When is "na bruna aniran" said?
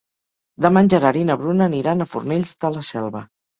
1.31-2.03